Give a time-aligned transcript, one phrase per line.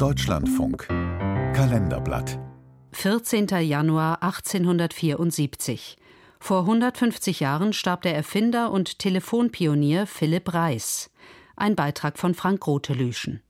[0.00, 2.38] Deutschlandfunk Kalenderblatt
[2.92, 3.48] 14.
[3.60, 5.98] Januar 1874.
[6.38, 11.10] Vor 150 Jahren starb der Erfinder und Telefonpionier Philipp Reis.
[11.54, 13.42] Ein Beitrag von Frank Rotelüschen.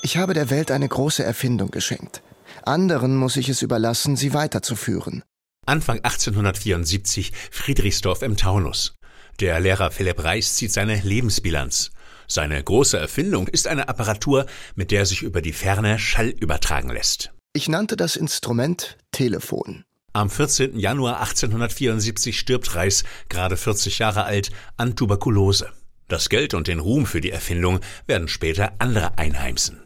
[0.00, 2.22] Ich habe der Welt eine große Erfindung geschenkt.
[2.64, 5.22] Anderen muss ich es überlassen, sie weiterzuführen.
[5.66, 8.94] Anfang 1874 Friedrichsdorf im Taunus.
[9.38, 11.90] Der Lehrer Philipp Reis zieht seine Lebensbilanz.
[12.28, 17.32] Seine große Erfindung ist eine Apparatur, mit der sich über die Ferne Schall übertragen lässt.
[17.52, 19.84] Ich nannte das Instrument Telefon.
[20.12, 20.78] Am 14.
[20.78, 25.70] Januar 1874 stirbt Reis, gerade 40 Jahre alt, an Tuberkulose.
[26.08, 29.82] Das Geld und den Ruhm für die Erfindung werden später andere einheimsen.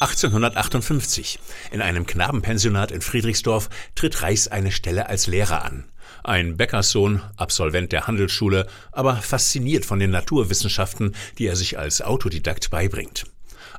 [0.00, 1.38] 1858.
[1.70, 5.84] In einem Knabenpensionat in Friedrichsdorf tritt Reis eine Stelle als Lehrer an.
[6.24, 12.70] Ein Bäckerssohn, Absolvent der Handelsschule, aber fasziniert von den Naturwissenschaften, die er sich als Autodidakt
[12.70, 13.24] beibringt.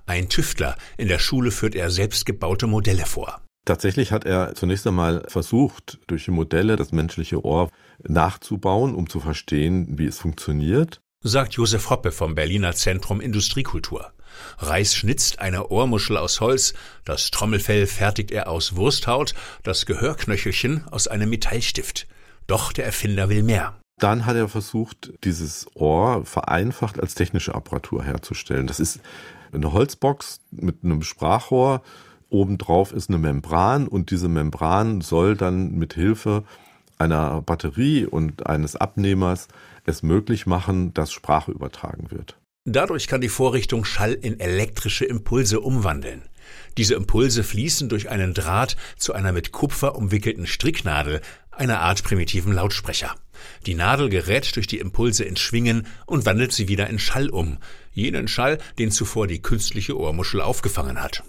[0.05, 3.41] Ein Tüftler, in der Schule führt er selbstgebaute Modelle vor.
[3.65, 7.69] Tatsächlich hat er zunächst einmal versucht, durch Modelle das menschliche Ohr
[8.05, 10.99] nachzubauen, um zu verstehen, wie es funktioniert.
[11.21, 14.11] Sagt Josef Hoppe vom Berliner Zentrum Industriekultur.
[14.57, 16.73] Reis schnitzt eine Ohrmuschel aus Holz,
[17.05, 19.33] das Trommelfell fertigt er aus Wursthaut,
[19.63, 22.07] das Gehörknöchelchen aus einem Metallstift.
[22.47, 23.79] Doch der Erfinder will mehr.
[23.99, 28.67] Dann hat er versucht, dieses Ohr vereinfacht als technische Apparatur herzustellen.
[28.67, 28.99] Das ist
[29.53, 31.81] eine Holzbox mit einem Sprachrohr.
[32.29, 36.43] Obendrauf ist eine Membran und diese Membran soll dann mit Hilfe
[36.97, 39.47] einer Batterie und eines Abnehmers
[39.85, 42.37] es möglich machen, dass Sprache übertragen wird.
[42.65, 46.23] Dadurch kann die Vorrichtung Schall in elektrische Impulse umwandeln.
[46.77, 51.21] Diese Impulse fließen durch einen Draht zu einer mit Kupfer umwickelten Stricknadel,
[51.57, 53.15] einer Art primitiven Lautsprecher.
[53.65, 57.57] Die Nadel gerät durch die Impulse in Schwingen und wandelt sie wieder in Schall um,
[57.91, 61.23] jenen Schall, den zuvor die künstliche Ohrmuschel aufgefangen hat.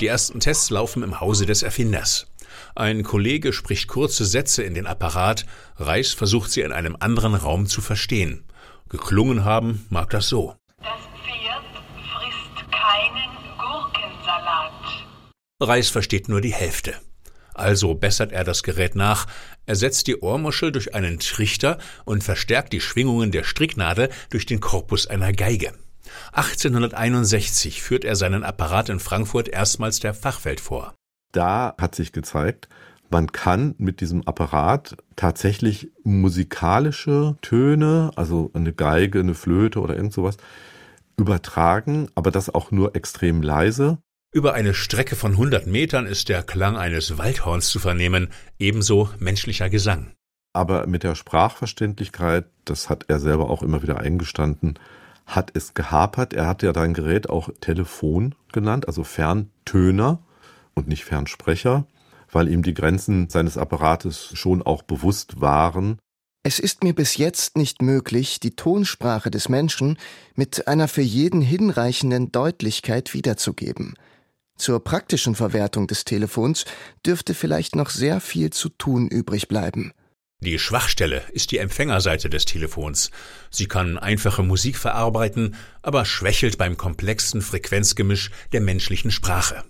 [0.00, 2.26] Die ersten Tests laufen im Hause des Erfinders.
[2.74, 5.46] Ein Kollege spricht kurze Sätze in den Apparat,
[5.76, 8.44] Reis versucht sie in einem anderen Raum zu verstehen.
[8.88, 10.56] Geklungen haben mag das so.
[15.62, 16.94] Reis versteht nur die Hälfte.
[17.54, 19.26] Also bessert er das Gerät nach,
[19.66, 25.06] ersetzt die Ohrmuschel durch einen Trichter und verstärkt die Schwingungen der Stricknadel durch den Korpus
[25.06, 25.72] einer Geige.
[26.32, 30.94] 1861 führt er seinen Apparat in Frankfurt erstmals der Fachwelt vor
[31.32, 32.68] da hat sich gezeigt,
[33.10, 40.14] man kann mit diesem Apparat tatsächlich musikalische Töne, also eine Geige, eine Flöte oder irgend
[40.14, 40.36] sowas,
[41.18, 43.98] übertragen, aber das auch nur extrem leise.
[44.34, 48.28] Über eine Strecke von 100 Metern ist der Klang eines Waldhorns zu vernehmen,
[48.58, 50.12] ebenso menschlicher Gesang.
[50.54, 54.78] Aber mit der Sprachverständlichkeit, das hat er selber auch immer wieder eingestanden,
[55.26, 56.32] hat es gehapert.
[56.32, 60.22] Er hat ja sein Gerät auch Telefon genannt, also Ferntöner
[60.74, 61.86] und nicht Fernsprecher,
[62.30, 65.98] weil ihm die Grenzen seines Apparates schon auch bewusst waren.
[66.42, 69.98] Es ist mir bis jetzt nicht möglich, die Tonsprache des Menschen
[70.34, 73.94] mit einer für jeden hinreichenden Deutlichkeit wiederzugeben.
[74.56, 76.64] Zur praktischen Verwertung des Telefons
[77.04, 79.92] dürfte vielleicht noch sehr viel zu tun übrig bleiben.
[80.40, 83.12] Die Schwachstelle ist die Empfängerseite des Telefons.
[83.50, 89.62] Sie kann einfache Musik verarbeiten, aber schwächelt beim komplexen Frequenzgemisch der menschlichen Sprache.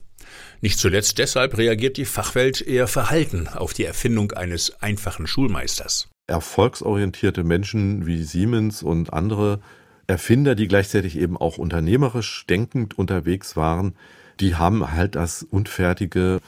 [0.63, 6.09] Nicht zuletzt deshalb reagiert die Fachwelt eher verhalten auf die Erfindung eines einfachen Schulmeisters.
[6.27, 9.61] Erfolgsorientierte Menschen wie Siemens und andere
[10.07, 13.95] Erfinder, die gleichzeitig eben auch unternehmerisch denkend unterwegs waren,
[14.43, 16.41] die haben halt das Unfertige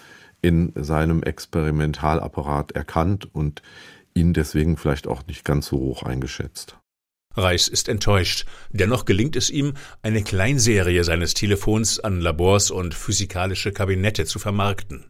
[0.42, 3.62] in seinem Experimentalapparat erkannt und
[4.14, 6.76] ihn deswegen vielleicht auch nicht ganz so hoch eingeschätzt.
[7.36, 8.46] Reis ist enttäuscht.
[8.70, 15.06] Dennoch gelingt es ihm, eine Kleinserie seines Telefons an Labors und physikalische Kabinette zu vermarkten.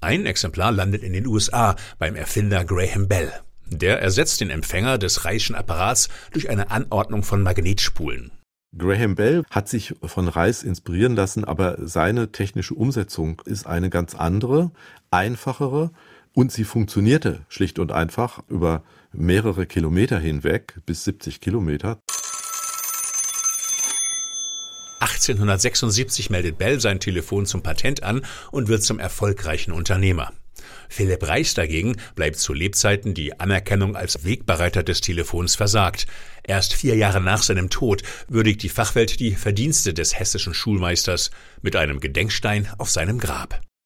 [0.00, 3.32] Ein Exemplar landet in den USA beim Erfinder Graham Bell.
[3.66, 8.30] Der ersetzt den Empfänger des Reichschen Apparats durch eine Anordnung von Magnetspulen.
[8.76, 14.14] Graham Bell hat sich von Reis inspirieren lassen, aber seine technische Umsetzung ist eine ganz
[14.14, 14.70] andere,
[15.10, 15.90] einfachere
[16.34, 18.82] und sie funktionierte schlicht und einfach über
[19.12, 21.98] mehrere Kilometer hinweg, bis 70 Kilometer.
[25.00, 30.32] 1876 meldet Bell sein Telefon zum Patent an und wird zum erfolgreichen Unternehmer.
[30.88, 36.06] Philipp Reis dagegen bleibt zu Lebzeiten die Anerkennung als Wegbereiter des Telefons versagt.
[36.42, 41.30] Erst vier Jahre nach seinem Tod würdigt die Fachwelt die Verdienste des hessischen Schulmeisters
[41.62, 43.60] mit einem Gedenkstein auf seinem Grab.